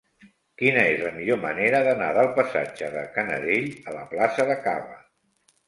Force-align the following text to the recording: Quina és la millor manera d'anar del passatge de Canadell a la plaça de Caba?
Quina 0.61 0.85
és 0.93 1.03
la 1.07 1.11
millor 1.17 1.39
manera 1.43 1.83
d'anar 1.89 2.09
del 2.17 2.31
passatge 2.41 2.91
de 2.97 3.05
Canadell 3.21 3.71
a 3.93 3.97
la 4.01 4.05
plaça 4.17 4.51
de 4.53 4.59
Caba? 4.69 5.01